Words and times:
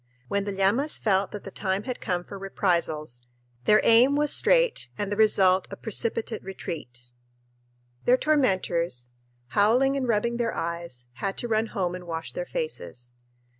When 0.29 0.45
the 0.45 0.51
llamas 0.51 0.97
felt 0.97 1.29
that 1.29 1.43
the 1.43 1.51
time 1.51 1.83
had 1.83 2.01
come 2.01 2.23
for 2.23 2.39
reprisals, 2.39 3.21
their 3.65 3.79
aim 3.83 4.15
was 4.15 4.33
straight 4.33 4.89
and 4.97 5.11
the 5.11 5.15
result 5.15 5.67
a 5.69 5.75
precipitate 5.75 6.41
retreat. 6.43 7.11
Their 8.05 8.17
tormentors, 8.17 9.11
howling 9.49 9.95
and 9.95 10.07
rubbing 10.07 10.37
their 10.37 10.55
eyes, 10.55 11.05
had 11.17 11.37
to 11.37 11.47
run 11.47 11.67
home 11.67 11.93
and 11.93 12.07
wash 12.07 12.33
their 12.33 12.47
faces. 12.47 13.13